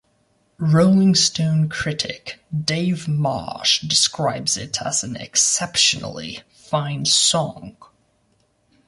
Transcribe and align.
"Rolling 0.57 1.13
Stone" 1.13 1.69
critic 1.69 2.43
Dave 2.59 3.07
Marsh 3.07 3.81
describes 3.81 4.57
it 4.57 4.81
as 4.81 5.03
an 5.03 5.15
"exceptionally 5.15 6.41
fine 6.49 7.05
song. 7.05 7.77